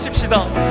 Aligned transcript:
하십시다. 0.00 0.69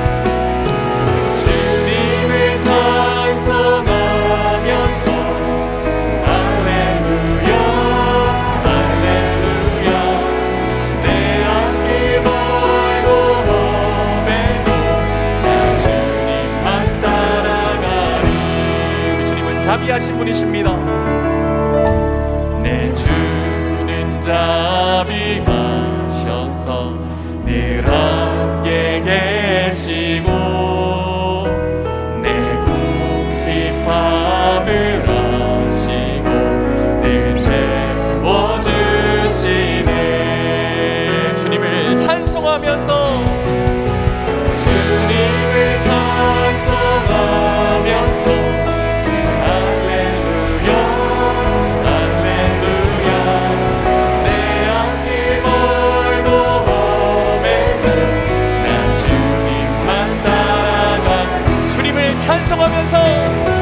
찬송하면서. 62.30 63.59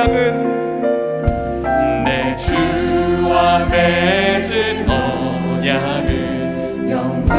언약은 0.00 1.62
내 2.04 2.34
주와 2.38 3.66
맺은 3.66 4.88
언약은 4.88 6.90
영불 6.90 7.36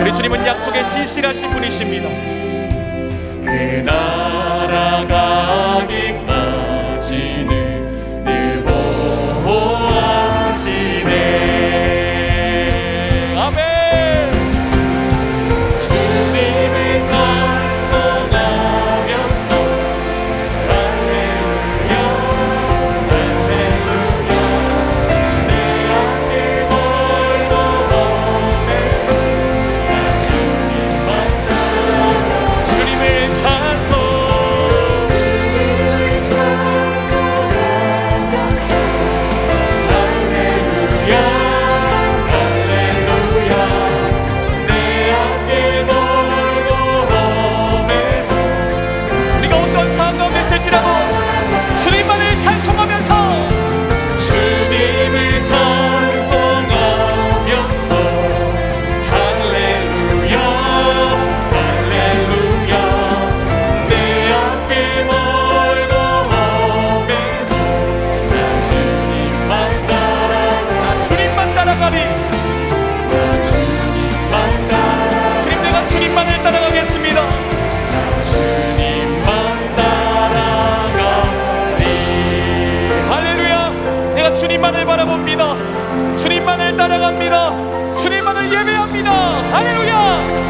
우리 0.00 0.10
주님은 0.14 0.46
약속에 0.46 0.82
신실하신 0.82 1.50
분이십니다. 1.50 2.08
그 3.42 3.82
나라가 3.84 5.86
주님만을 84.64 84.84
바라봅니다. 84.86 85.54
주님만을 86.16 86.74
따라갑니다. 86.74 87.98
주님만을 87.98 88.46
예배합니다. 88.46 89.12
할렐루야! 89.52 90.43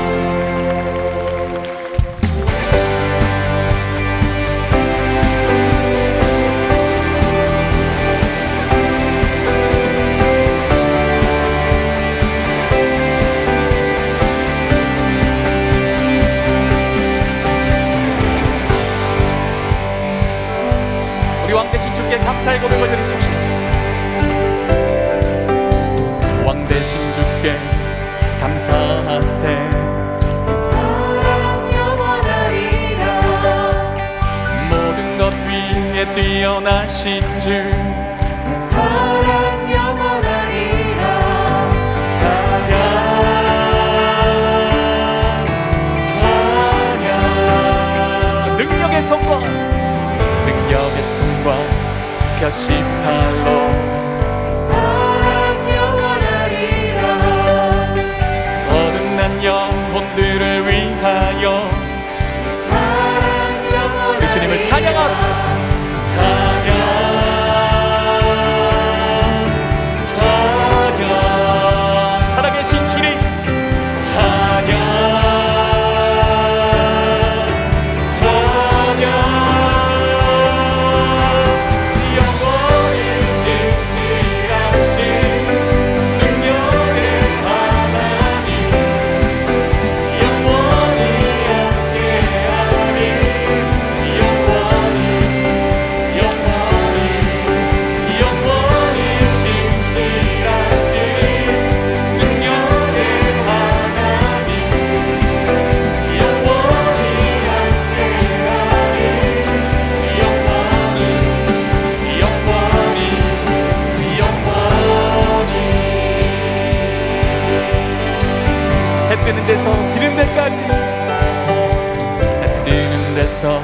위에서 123.25 123.62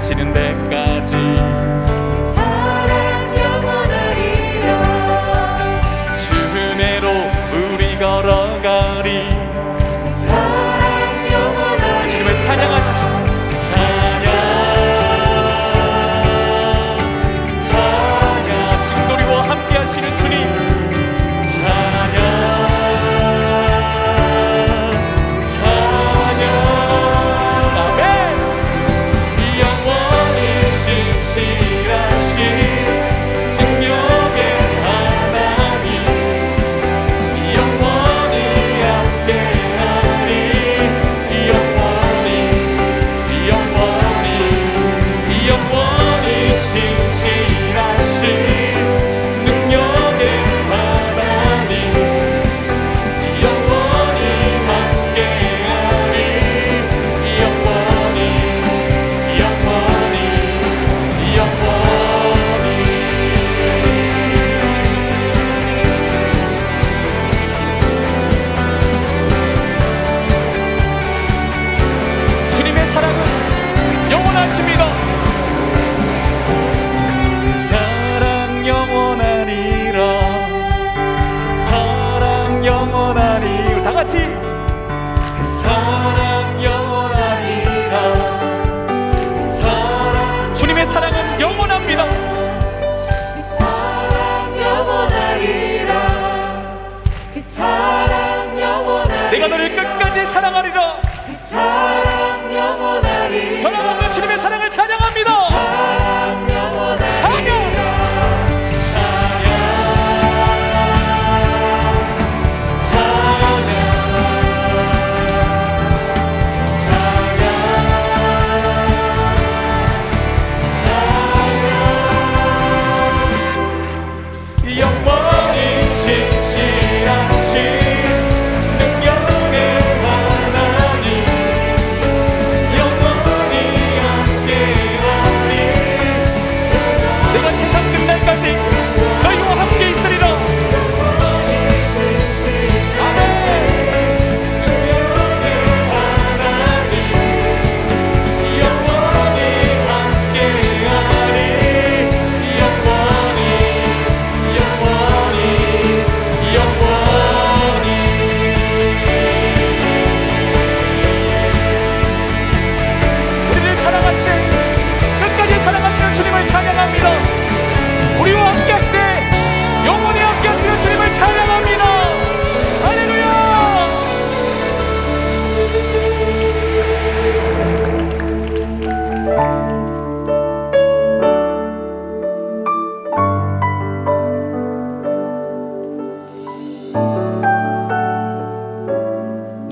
지는 0.00 0.32
백 0.32 0.67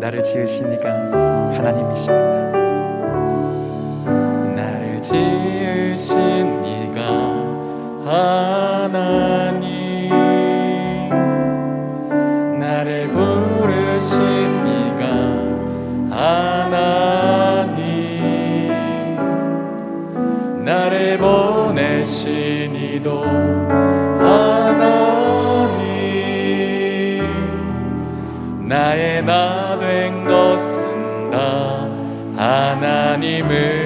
나를 0.07 0.23
지으시니가 0.23 0.89
하나님이십니다. 0.89 2.53
나를 4.55 5.03
지으신 5.03 6.65
이가 6.65 7.03
하나님 8.05 9.51
나를 12.61 13.09
부르신 13.11 14.21
이가 14.69 15.03
하나님 16.15 17.75
나를 20.65 21.19
보내신 21.19 22.77
이도 22.77 23.25
나의 28.67 29.23
나 29.25 29.79
된 29.79 30.25
것은 30.25 31.31
나 31.31 31.89
하나님을 32.37 33.86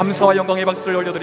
감사와 0.00 0.34
영광의 0.34 0.64
박수를 0.64 0.96
올려드립니다. 0.96 1.19